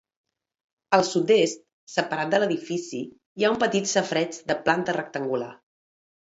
[0.97, 1.61] Al sud-est,
[1.97, 3.03] separat de l'edifici,
[3.43, 5.55] hi ha un petit safareig de planta rectangular.